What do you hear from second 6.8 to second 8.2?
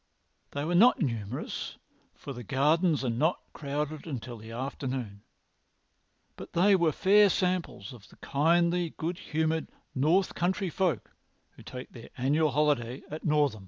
fair samples of the